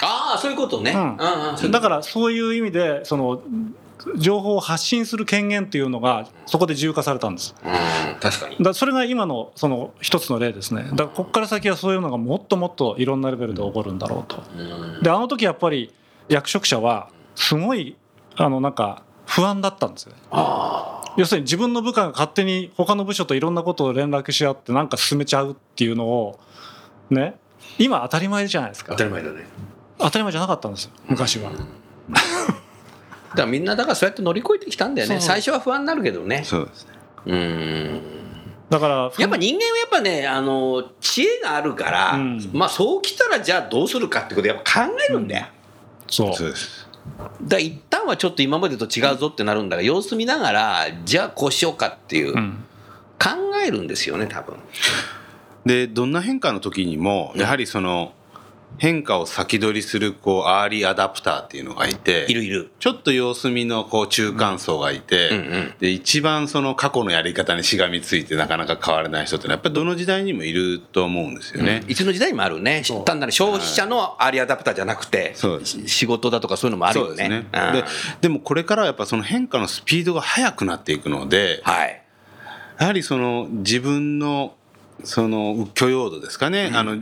[0.00, 0.92] ああそういうことね、
[1.70, 3.40] だからそういう意味でその
[4.16, 7.54] 情報を発信する権限っていうのがそこで自由化されたんです。
[7.64, 7.72] うん
[8.20, 8.56] 確かに。
[8.60, 10.84] だそれが今のその一つの例ですね。
[10.90, 14.42] だからここから先はそういうのがもっともっといろんなレベルで起こるんだろうと。
[14.56, 15.02] うん。
[15.02, 15.92] であの時やっぱり
[16.28, 17.96] 役職者はすごい
[18.36, 20.18] あのなんか不安だったんですよね。
[20.30, 26.40] あ要するに自分の部下が勝手に他の部署といろんなことを連絡し合ってなんか進めちゃうっていうのを
[27.10, 27.36] ね
[27.78, 28.94] 今当たり前じゃないですか。
[28.94, 29.44] あ当たり前だね。
[29.98, 31.50] 当たり前じゃなかったんですよ昔は。
[31.50, 31.64] だか
[33.34, 35.20] らみんなだからそうやって乗り越えてきたんだよね。
[35.20, 36.42] 最初は不安になるけどね。
[36.44, 36.92] そうですね。
[37.26, 38.02] うん。
[38.70, 42.50] だからやっぱ人間はやっぱねあの知恵があるから、うん。
[42.52, 45.46] まあそうきたらじゃあどうするかってことやっぱ考えるんだよ、
[46.08, 46.34] そう。
[46.34, 46.88] そうです
[47.42, 52.64] だ一旦はちょっと今までと違うぞってなるんだが様子見ながらじゃあこうしようかっていう、うん。
[53.22, 53.28] 考
[53.64, 54.56] えるんですよね多分。
[55.64, 58.12] でどんな変化の時にもやはりその
[58.78, 62.70] 変化を先取りするこうアーリーアダプターっていうのがいているいる。
[62.80, 71.82] ちょっと様子見のこう中間層がいて、うんうんで一番その過去のやり方にしがみついてなかなか変われない人ってのはやっぱりどの時代にもいると思うんですよね。
[71.88, 72.82] いつの時代もあるね。
[73.04, 75.88] 単なる消費者のアーリーアダプターじゃなくて、そうです。
[75.88, 77.28] し仕事だとかそういうのもあるよね。
[77.28, 77.46] ね。
[77.52, 77.72] うん。
[77.72, 77.84] で
[78.22, 82.02] でもこれからはやっぱその変化のスピードが速くなっていくのではい。
[82.78, 84.54] やはりその自分の
[85.04, 86.96] その許容度ですかね、あの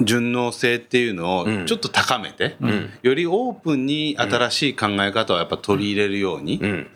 [0.00, 1.66] 順応性っていうのをうん。
[1.66, 2.90] ちょっと高めて、ん。
[3.02, 6.86] よりオープンに新しい考え方をやっぱ取り入れるようにうん。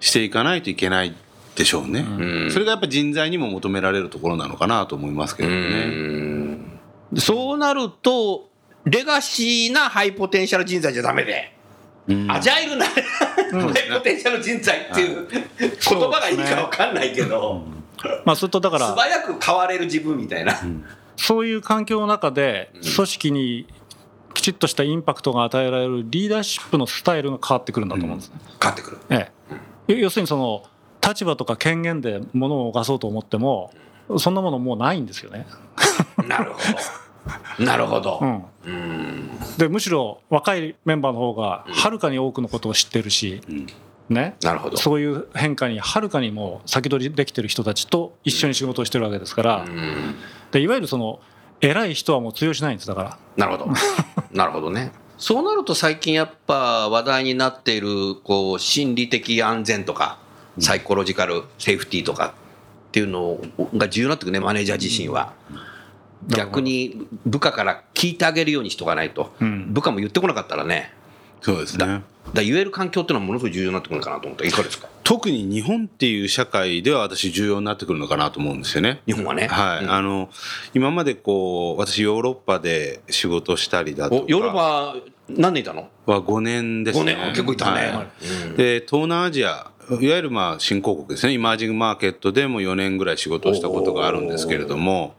[0.00, 1.14] していかないといけない
[1.54, 2.50] でしょうね、ん。
[2.50, 5.54] それがやっぱ人材にも求められるところなのかなと思いますけどね。
[5.54, 6.80] うん。
[7.16, 8.50] そうなると
[8.84, 11.56] レガシーなハイポテンシャル人材じゃダメで、
[12.08, 12.30] うん。
[12.30, 15.40] アジャイルな、ハイポテンシャル人材っていう言
[15.80, 17.64] 葉がいいか分かんないけど、
[18.24, 20.60] まあそれとだか素ら早く変われる自分みたいな、
[21.16, 23.66] そういう環境の中で組織に
[24.34, 28.40] きちっとしたインパクトが与えられるリーダーシップのスタイルが変わってくるんだと思うんですね。
[28.60, 28.98] 変わってくる。
[29.10, 29.30] え
[29.88, 30.64] え、要するにその
[31.06, 33.72] 立場とか権限で物を犯そうと思っても
[34.18, 35.46] そんなものもうないんですよね。
[36.26, 36.58] なるほ
[37.58, 37.64] ど。
[37.64, 39.30] なるほど、うん、うん。
[39.56, 43.40] でむしろ若いメンバーの方がはるかに多くのことを知ってるし、
[44.08, 44.76] ね、なるほど。
[44.76, 50.14] そういう変化にはるかにもう先取りできてる人たちと一緒に仕事をしてるわけですから、うん
[50.54, 51.18] でいわゆるその
[51.60, 53.18] 偉い人はもう通用しないんですだから。
[53.36, 53.72] なるほど。
[54.32, 54.92] なるほどね。
[55.18, 60.18] そうなると最近やっぱ話題になっているこう心理的安全とか
[60.60, 62.34] サイコロジカルセーフティーとか
[62.88, 63.38] っていうの
[63.76, 65.32] が重要になってくるねマネージャー自身は。
[66.28, 69.72] 逆に部下から聞いてあげるようにしとかないと、うん。
[69.72, 70.92] 部下も言ってこなかったらね
[71.44, 72.02] そうですね。
[72.32, 74.46] だ言える環境っていうのはものすごい重要になってくるのかなと思った。
[74.46, 74.88] いかがですか？
[75.04, 79.02] 特に日本っていう社会では私重要になってくるのかなと思うんですよね。
[79.06, 79.46] 日本はね。
[79.48, 79.90] はい、うん。
[79.90, 80.30] あの
[80.72, 84.24] 今までこう私ヨーロッパで仕事したりだとか。
[84.24, 84.96] おヨーロッパ
[85.28, 85.90] 何年いたの？
[86.06, 87.12] は5年ですね。
[87.12, 87.28] 5年。
[87.32, 88.06] 結構いたね、は
[88.46, 88.56] うん。
[88.56, 91.34] で東南アジアいわゆるまあ新興国ですね。
[91.34, 95.14] イマージングマーケットでも4年ぐらい仕事をしたことがあるんですけれども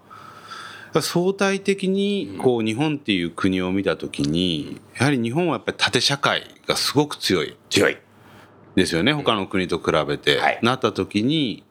[1.02, 7.56] 相対的にこう日本っていう国を見た時にやはり日本はやっぱり縦社会がすごく強い。
[7.70, 7.98] 強い。
[8.76, 10.60] ですよね他の国と比べて、はい。
[10.62, 11.64] なった時に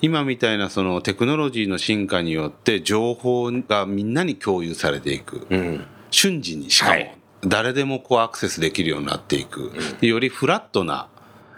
[0.00, 5.86] 今みたいなそのテクノロジーの進化によって情報がみんなに共有されていく、うん。
[6.10, 6.90] 瞬時にしかも。
[6.92, 7.18] はい。
[7.44, 11.08] 誰でもこうアクセスできるようになっていく、でよりフラットな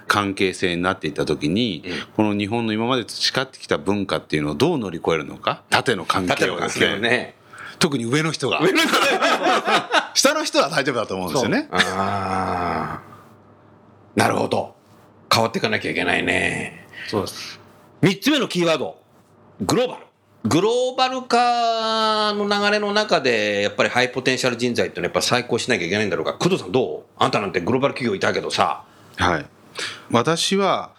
[0.08, 1.84] 関係性になっていった時に、
[2.16, 5.62] この日本の今まで培ってきた文化っていうのをどう乗り越えるのか？
[5.70, 7.36] 縦の関係をですねね
[7.78, 8.60] 特に上の人が
[10.14, 13.08] 下の人は大丈夫だと思うんですよねああ。
[14.16, 14.74] なるほど。
[15.32, 16.88] 変わっていかなきゃいけないね。
[17.06, 17.60] そうです
[18.02, 18.98] 三つ目のキーワード。
[19.60, 20.06] グローバル。
[20.44, 26.34] グローバル化の流れの中で、やっぱりハイポテンシャル人材ってのはやっぱ再考しなきゃいけないんだろうか。
[26.34, 27.02] 工藤さんどう？
[27.16, 28.84] あんたなんてグローバル企業いたけどさ。
[29.16, 29.46] はい
[30.10, 30.90] 私は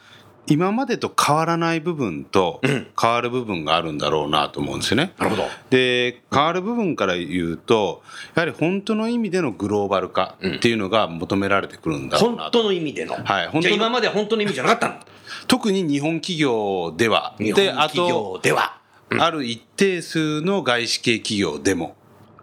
[0.48, 2.60] 今までと変わらない部分と
[3.00, 5.14] 変わる部分があるんだろうなと思うんですよね。
[5.20, 5.44] なるほど。
[5.70, 8.02] で変わる部分から言うと
[8.36, 12.42] やはり本当の意味でのグローバル化っていうのが求められてくるんだろうなと。
[12.44, 13.14] 本当の意味での？
[13.24, 14.96] はい本当今までは本当の意味じゃなかったの？
[15.48, 18.76] 特に日本企業では日であ本企業とでは。
[19.20, 21.96] ある一定数の外資系企業でも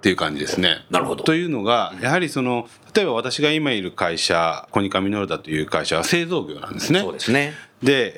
[0.06, 0.84] っていう感じですね。
[0.88, 7.00] なるほどというのがやはりその例えば私が今いる会社コニカミノルダという会社は製造業なんですね。
[7.00, 7.54] そうですね。
[7.82, 8.14] で、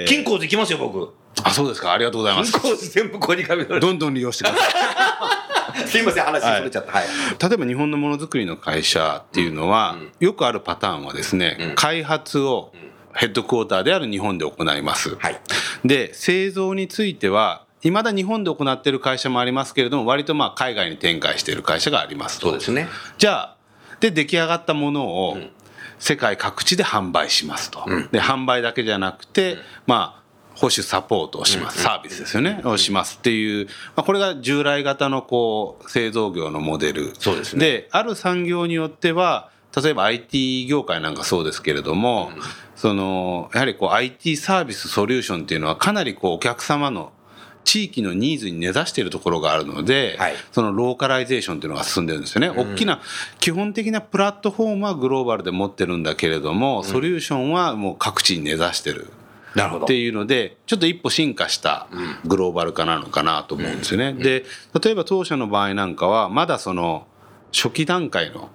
[0.00, 1.12] えー金工寺行きますよ、僕。
[1.42, 2.62] あそうですかありがとうございます金。
[2.62, 3.78] 工寺全部ここに紙の。
[3.78, 5.84] どんどん利用してください。
[5.86, 6.92] すいません、話それちゃった。
[6.92, 7.04] はい。
[7.38, 12.72] 例えば日本のものづくりの会社っていうのは、よくあるパターンはですね、開発を
[13.14, 15.16] ヘッドクォーターである日本で行います。
[15.16, 15.38] はい。
[15.84, 22.48] で製造についてはいまだ日本で行っている会社もありますけれども割とまあ海外に展開している会社がありますと。
[22.48, 22.88] そうですね。
[23.18, 23.56] じゃあ
[24.00, 25.38] で出来上がったものを
[25.98, 30.22] 世界各地で販売しますと、で販売だけじゃなくて、まあ
[30.54, 37.14] 保守サポートをします、サービスですよね、をしますっていう、まあ、これが従来型のこう製造業のモデル。
[37.18, 37.64] そうですね。
[37.64, 39.50] である産業によっては
[39.82, 42.30] 例えば IT 業界なんかそうですけれども、
[42.74, 47.12] そのやはりこう IT サービスソリューションっていうのはかなりこうお客様の
[47.68, 50.34] 地域のニーズに根ざしているところがあるので、はい。
[50.52, 52.48] そのローカライゼーションっていうのが進んでるんですよね。
[52.48, 53.02] 大きな
[53.40, 59.08] 基本的なプラットフォームはグローバルで持ってるんだけれども、ソリューションはもう各地に根ざしてる。
[59.54, 59.84] なるほど。
[59.84, 61.88] っていうのでちょっと一歩進化した
[62.24, 64.14] グローバル化なのかなと思うんですよね。
[64.14, 64.46] で
[64.82, 67.06] 例えば当社の場合なんかはまだその
[67.52, 68.48] 初期段階の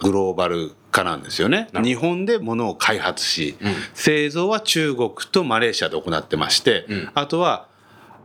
[0.00, 1.68] グローバル化なんですよね。
[1.72, 3.56] 日本で物を開発し、
[3.94, 7.68] 製造は中国とマレーシアで行ってまして、あとは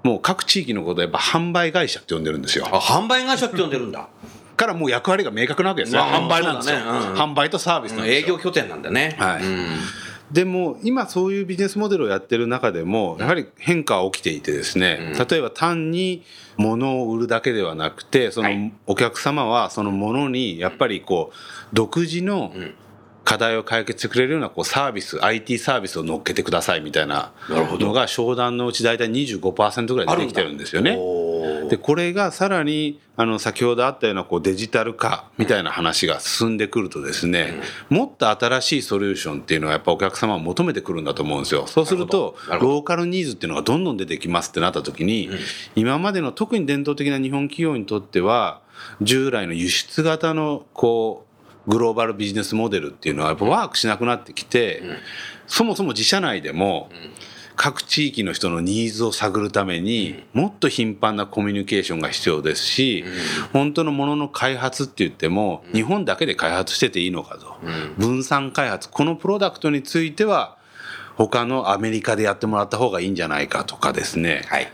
[0.03, 2.67] もう各地域のことをやっぱ販売会社って呼んでるんですよ。
[2.71, 4.07] あ、販売会社って呼んでるんだ。
[4.57, 5.99] からもう役割が明確なわけですね。
[5.99, 6.83] まあ販売なんですねうん
[7.13, 8.25] 販売とサービスなんですよ。
[8.25, 9.15] 営業拠点なんだね。
[9.17, 9.67] はいうん
[10.31, 16.23] でも今そういうビジネスモデルをやってる中でもやはり変化は起きていてですね、例えば単に
[16.55, 21.35] 物を売るだけではなくてそのお客様はその物にやっぱりこう
[21.73, 22.53] 独自の
[23.23, 30.97] 課題を解決してくれるようなこうサービス IT サービスを乗っけてくださいみたいなのが商談のうち大体25%ぐらい出てきてるんですよね。
[31.69, 41.67] でこれがさらにあの先ほどあったようなこうデジタル化みたいな話が進んでくるとですね、もっと新しいソリューションっていうのはやっぱお客様は求めてくるんだと思うんですよ。
[41.67, 45.29] そうするとローカルニーズっていうのがどんどん出てきますってなった時に、
[45.75, 48.62] 今までの特に伝統的な日本企業にとっては
[49.01, 51.31] 従来の輸出型のこう
[51.67, 54.82] グローバルビジネスモデルっていうのはやっぱワークしなくなってきて、
[55.47, 56.89] そもそも自社内でも、
[57.56, 63.04] 各地域の人のニーズを探るためにもっと頻繁なコミュニケーションが必要ですし、
[63.54, 67.58] 本当のものの開発って言っても日本だけで開発してていいのかと、
[67.97, 70.58] 分散開発このプロダクトについては
[71.15, 74.71] 他のアメリカでやってもらった方がいいんじゃないかとかですね、はい。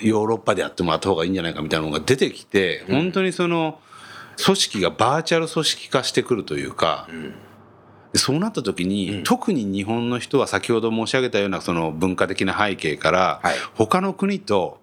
[0.00, 3.80] ヨーロッパでやってもらった方がいいんじゃないかみたいなのが出てきて、本当にその
[4.44, 7.08] 組織がバーチャル組織化してくるというか、
[8.12, 14.80] でそうなった時に、特に日本の人は先ほど申し上げたようなその文化的な背景から、はい他の国と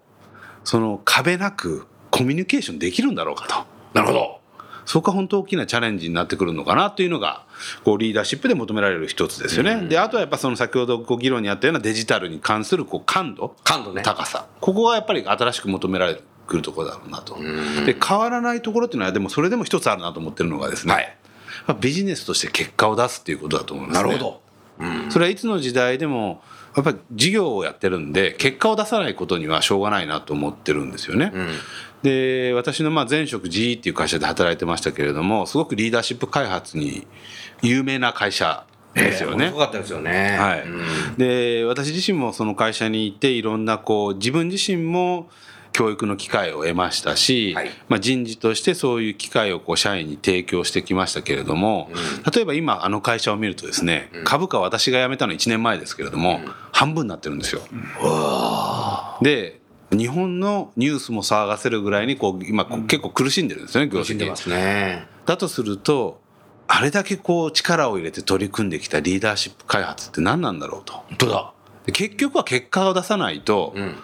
[0.64, 3.98] その壁なくコミュニケーションできるんだろうかと。
[3.98, 4.38] なるほど。
[4.88, 7.44] そこが本当大きなチャレンジになってくるのかなというのが
[7.84, 9.86] こうリーダーシップで求められる一つですよね。
[9.86, 14.02] であとはやっぱその先ほどご議論にあったようなデジタルに関するこう感度感度ね。
[14.02, 17.38] 高さここがやっぱり新しく求められてくるところだろうなと。
[17.84, 21.16] で変わらないところっていうのはでもそれでも一つあるなと思ってるのがですね、はい
[21.66, 24.08] まあビジネスとして結果を出すっていうことだと思いますね。
[24.08, 24.48] なるほど。
[25.10, 26.40] それはいつの時代でも
[26.76, 31.32] やっぱり事業をやってるんで結果を出さないことにはしょうがないなと思ってるんですよね。
[32.02, 37.06] で私のまあ前職 GE っていう会社で働いてましたけれどもすごくリーダーシップ開発に
[37.60, 39.48] 有名な会社ですよね。
[39.48, 40.36] すごかったですよね。
[40.38, 40.68] はいう
[41.12, 45.28] んで私自身もその会社にいていろんなこう自分自身も
[45.78, 51.88] 教育の機会を得ましたし、はいまあ、人事としてそういう機会をこう社員に提供してきましたけれども、
[52.34, 56.40] 例えば今あの会社を見るとですね、株価は私が辞めたの1年前ですけれども、
[56.72, 57.62] 半分になってるんですよ。
[59.22, 59.60] で
[59.92, 65.06] 日本のニュースも騒がせるぐらいにこう今結構苦しんでるんですよね業績苦しんでますね。
[65.26, 66.20] だとすると
[66.66, 70.94] あれだけこう力を入れて取り組んできたリーダーシップ開発って何なんだろうと。
[70.94, 71.52] 本当だ。
[71.86, 73.94] で結局は結果を出さないと、ん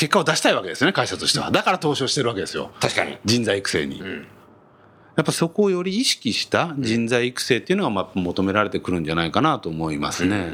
[0.00, 1.50] 結果を出したいわけですよね会社としては。
[1.50, 2.70] だから投資をしてるわけですよ。
[2.80, 3.18] 確かに。
[3.26, 4.02] 人材育成に、ん。
[4.02, 4.22] や
[5.20, 10.52] っぱそこをより意識した人材育成っていうのがまあ求められてくるんじゃないかなと思いますね、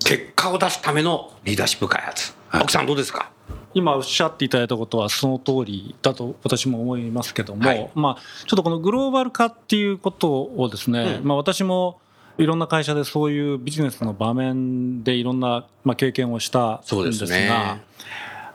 [0.00, 2.34] 結果を出すためのリーダーシップ開発。
[2.48, 2.62] はい。
[2.62, 3.30] 奥さんどうですか？
[3.74, 7.88] 今おっしゃっていただいたことはその通りだと私も思いますけども、はい。
[7.94, 11.28] まあ、ちょっとこのグローバル化っていうことをですね、うん。
[11.28, 12.00] まあ、私も
[12.38, 17.78] いろんな会社でそういうビジネスの場面でいろんなまあ経験をしたんそうでですが。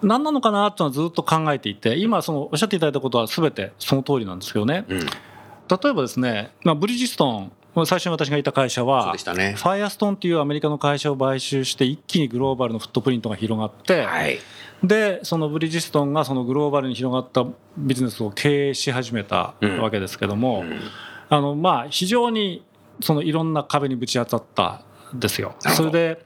[0.02, 5.00] 何なのかなっていうのはずっと考えていて今そのおっしゃっていただいたことは全てその通りなんですけどねうん。
[5.00, 7.52] 例えばですね、まあ、ブリヂストン
[7.86, 9.64] 最初に私がいた会社はねフ。
[9.64, 14.40] ァイアストーンっていうアメリカの会社を買収して一気にグローバルのフットプリントが広がって、はい。
[14.82, 17.46] でそのブリヂストンがそのグローバルに広がった
[17.78, 20.80] ビジネスを経営し始めたわけですけども、うん
[21.28, 22.64] あのまあ非常に
[23.02, 24.84] そのいろんな壁にぶち当たった
[25.16, 25.56] んですよ。
[25.60, 26.26] それで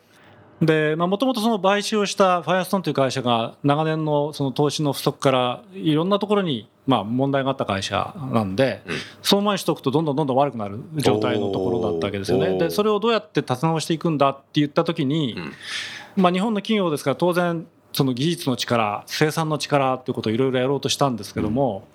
[0.61, 8.95] でもともとその買収をしたファイアストーンという会社が長年のその投資の不足からいろんなところにまあ問題があった会社なんで、うん。
[9.21, 12.57] その前にしておくとどんどんどんどん悪くなる状態のところだったわけですよね。
[12.57, 16.23] でそれをどうやって立て直していくんだって言った時に、うん。
[16.23, 21.87] まあ、日本の企業ですから当然その技術の力生産の力ということをいろいろやろうとしたんですけども、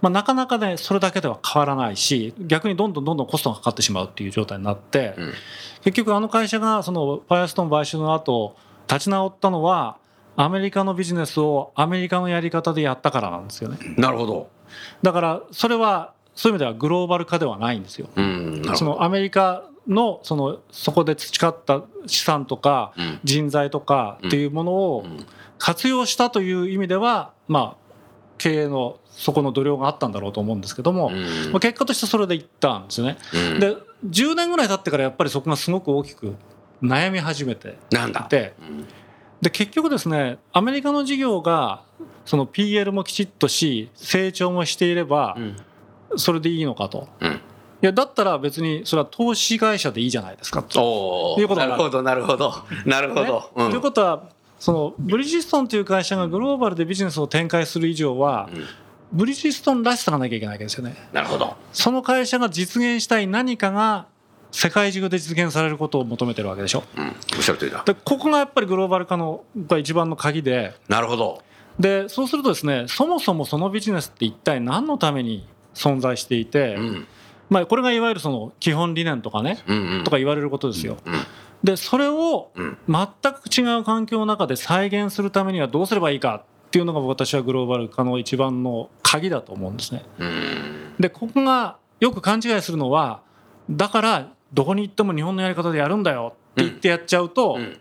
[0.00, 5.32] まあ、なかなかねそれだけでは変わらないし逆にどんどんどんどんコストがかかってしまうっていう状態になって、うん
[5.82, 8.54] 結局あの会社がそのファイアストーン買収の後
[8.86, 9.96] 立ち直ったのは
[10.36, 14.50] アメリカのビジネスをアメリカのやり方でやったからなんですよねなるほど。
[15.02, 18.08] だからそれはそういう意味ではグローバル化ではないんですよ。
[18.14, 18.62] うん。
[18.74, 25.26] そのアメリカのそのそこで培った資産とかうん人材とかっていうものをうん
[25.58, 27.94] 活用したという意味ではまあ
[28.38, 33.18] 経営のそこの度量があったんだろうと思うんですけども、うんまあ、結果としてそれでいったんですよね。
[33.34, 33.76] うんで
[34.08, 36.34] 10年ぐらい経ってからやっぱりそこがすごく大きく
[36.82, 38.54] 悩み始めてなんだで
[39.52, 41.82] 結局ですねアメリカの事業が
[42.24, 45.56] その PL もきちっとし成長もしていればうん
[46.16, 47.08] それでいいのかと。
[47.20, 47.32] うん。
[47.32, 51.36] いやだったら別にそれは投資会社でいいじゃないですかと。
[51.38, 52.52] いうことになるなるほど、なるほど。
[52.86, 53.70] なるほど。
[53.70, 58.64] ということはそのブリヂストンという会社がグローバルでビジネスを展開する以上は、うん
[59.12, 60.94] ブリヂストンらしさがなきゃいけないわけですよね。
[61.12, 61.56] なるほど。
[61.72, 64.06] その会社が実現したい何かが
[64.52, 66.84] 世界中で実現されることを求めてるわけでしょ。
[66.96, 67.14] うん。
[67.36, 67.82] おっしゃる通りだ。
[67.84, 71.42] でここがやっぱりグローバル化のが一番の鍵でなるほど。
[71.78, 77.06] でそうするとですねそもそもそのビジネスって一体何のために存在していて、うん。
[77.48, 80.04] まあ、これがいわゆるその基本理念とかね、うんうん。
[80.04, 80.98] とか言われることですよ。
[81.04, 81.14] うん。
[81.64, 90.04] でそれをうん全く違う環境の中で再現するためにはどうすればいいかっていうのが私はグローバル化の一番の鍵だと思うんですね。
[90.20, 90.94] うん。
[91.00, 93.22] でここがよく勘違いするのは
[93.68, 97.80] だからどこに行っても日本のやり方でやるんだよって言ってやっちゃうと、うん。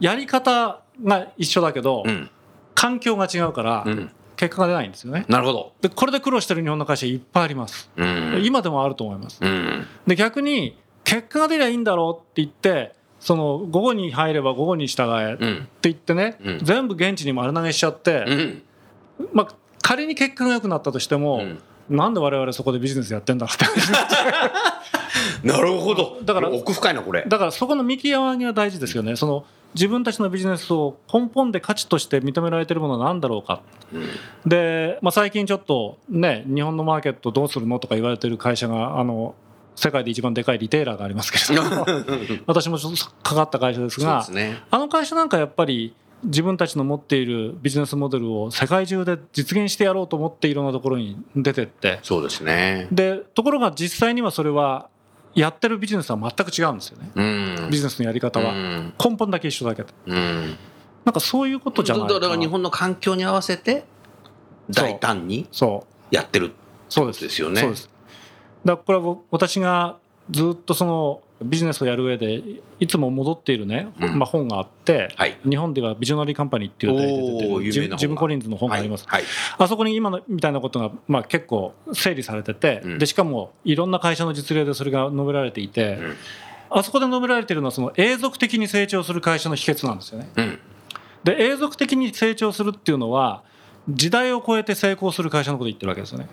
[0.00, 2.28] やり方が一緒だけど、うん。
[2.74, 4.10] 環境が違うからうん。
[4.34, 5.24] 結果が出ないんですよね。
[5.28, 5.72] なるほど。
[5.80, 7.88] でこれで苦労してる日本の会社いっぱいあります。
[7.96, 8.42] うん。
[8.44, 9.38] 今でもあると思います。
[9.40, 9.86] うん。
[10.04, 15.68] で逆に結果が出りゃいいんだろうって言ってその午後に入れば午後に従えってうん。
[15.82, 18.62] 言ってね、うん全部現地に丸投げしちゃって、うん。
[19.32, 21.58] まあ、仮に結果が良くなったとしても、うん
[21.88, 26.18] なんで我々そこでビジネスやってんだろうって なるほど。
[26.24, 27.24] だから奥深いな、これ。
[27.28, 29.14] だからそこの見極めが大事ですよね。
[29.14, 33.60] その自分たちのビジネスを根本で価値として認められているものは何だろうか。
[33.92, 34.08] うん
[34.46, 39.34] で、まあ、最近ちょっとね日本のマーケットどうするのとか言われてる会社があの
[39.76, 41.86] 世界で一番でかいリテイラーがありますけれども。
[42.46, 44.62] 私もちょっとかかった会社ですがね。
[44.70, 52.00] あの会社なんかやっぱり自分たちの持っているビジネスモデルを世界中で実現してやろうと思っていろんなところに出てって。
[52.02, 52.88] そうですね。
[52.90, 54.88] でところが実際にはそれは
[55.34, 57.10] やってるビジネスは全く違うんですよね。
[57.14, 57.70] うん。
[57.70, 58.52] ビジネスのやり方は。
[58.52, 58.94] うん。
[58.98, 59.88] 根本だけ一緒だけど。
[60.06, 60.56] うん。
[61.04, 63.84] なんかそういうことじゃないだから日本の環境に合わせて
[64.70, 66.14] 大胆にそう。
[66.14, 66.52] やってる
[66.88, 67.60] そうですですよね。
[67.60, 67.90] そうです
[68.64, 69.98] だからこれは私が
[70.30, 72.42] ずっとそのビジネスをやる上で
[72.80, 79.22] いつも戻っているね、うんまあ、本があって、はい日本ではビジョナリーカンパニーっていう題ジムコリンズの本があります、はい。
[79.58, 86.16] あそこに今のみたいなことが、まあ、結構整理されてて、うんでしかもいろんな会社の実例でそれが述べられていて、うん
[86.68, 90.28] あそこで述べられているのはその永続的に成長する会社の秘訣なんですよね。
[90.36, 90.58] うん。
[91.22, 93.44] で永続的に成長するっていうのは
[93.88, 96.28] 時代を超えて成功する会社のことを言ってるわけですよね。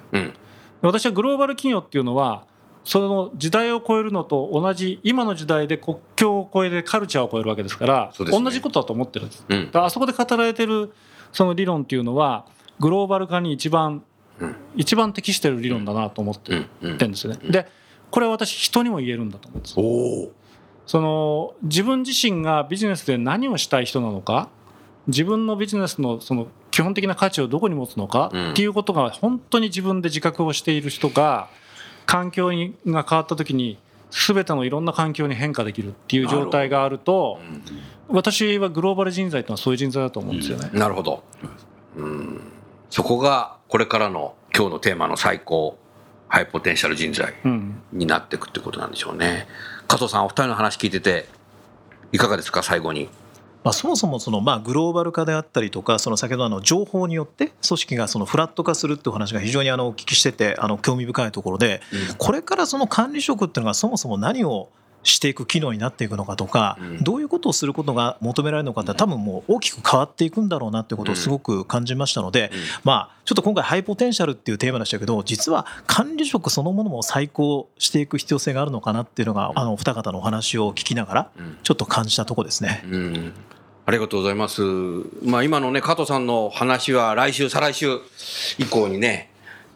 [0.84, 0.90] うん。
[0.90, 2.46] 私はグローバル企業っていうのは
[2.84, 9.46] その時代を超えるのと同じ今の時代で国境を越えてカルチャーを超えるわけですからね同じことだと思ってるんです。
[9.48, 10.94] うんだからあそこで語られてる
[11.32, 12.46] その理論っていうのは
[12.80, 14.04] グローバル化に一番、
[14.40, 17.40] うん一番適してる理論だなと思ってるんですよね。
[17.50, 17.68] で
[18.10, 19.76] これは私人にも言えるんだと思うんです。
[20.86, 24.50] その自分自身がビジネスで何をしたい人なのか
[25.08, 31.48] 自分のビジネスのその基本的な価値をどこに持つのかうんっていうことが本当に自分で自覚をしている人が
[32.08, 33.78] 環境にが変わった時に
[34.10, 37.40] 全てのいろんな環境に変化できるっていう状態があると
[38.08, 40.72] 私はグローバル人材ってのはそういう人材だと思うんですよね。
[40.74, 41.24] なるほど。
[41.96, 42.42] うん。
[42.90, 45.78] そこがこれからの今日のテーマの最高
[46.28, 49.48] ハイポテンシャル人材うんになっていくってことなんでしょうね。
[49.88, 51.28] 加藤さん、お二人の話聞いてて、
[52.12, 53.10] いかがですか、最後に。
[53.64, 61.82] まあ、そもそもそのまあグローバル化であったりとかその先ほどあの情報によって組織がそのフラット化するっていうお話が非常にあのお聞きしててあの興味深いところで
[62.18, 64.70] これからその管理職っていうのがそもそも何を
[65.04, 72.52] していく機能になっていくのかとかうんどういうことをすることが求められるのかって多分もう大きく変わっていくんだろうなってことをすごく感じましたので
[72.84, 82.84] まあちょっと今回ハイポテンシャルっていうテーマでしたけど実は管理職そのものも再考していく必要性があるのかなっていうのがあのお二方のお話を聞きながらうんちょっと感じたところですね。
[82.90, 83.34] うん。
[83.86, 84.62] ありがとうございます。
[85.24, 88.00] まあ今のね、加藤さんの話は来週、再来週
[88.58, 89.30] 以降にね、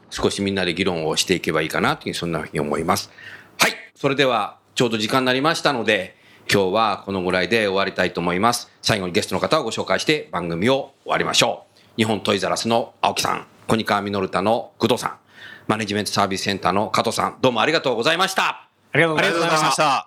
[0.10, 3.12] 少しみんなで議論をしていけばいいかなという、そんなふうに思います。
[3.60, 3.74] はい。
[3.96, 6.16] それでは、ちょうど時間になりましたので、
[6.54, 8.72] 今日はこのぐらいで終わりたいと思います。
[8.84, 11.82] 最後にゲストの方をご紹介して番組を終わりましょう。
[11.98, 15.18] 日本トイザラスの青木さん、コニカミノルタの工藤さん、
[15.66, 18.70] マネジメントサービスセンターの加藤さん、どうもありがとうございました。
[18.92, 20.07] ありがとうございました。